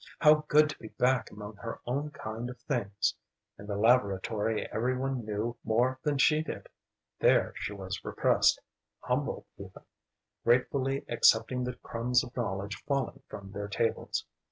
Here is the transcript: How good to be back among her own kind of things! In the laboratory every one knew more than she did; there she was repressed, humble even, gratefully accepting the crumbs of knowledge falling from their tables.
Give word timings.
How 0.17 0.43
good 0.47 0.67
to 0.71 0.79
be 0.79 0.87
back 0.87 1.29
among 1.29 1.57
her 1.57 1.79
own 1.85 2.09
kind 2.09 2.49
of 2.49 2.57
things! 2.61 3.13
In 3.59 3.67
the 3.67 3.77
laboratory 3.77 4.67
every 4.71 4.97
one 4.97 5.23
knew 5.23 5.57
more 5.63 5.99
than 6.01 6.17
she 6.17 6.41
did; 6.41 6.69
there 7.19 7.53
she 7.55 7.73
was 7.73 8.03
repressed, 8.03 8.59
humble 9.01 9.45
even, 9.59 9.83
gratefully 10.43 11.05
accepting 11.07 11.63
the 11.65 11.73
crumbs 11.75 12.23
of 12.23 12.35
knowledge 12.35 12.77
falling 12.87 13.21
from 13.29 13.51
their 13.51 13.67
tables. 13.67 14.25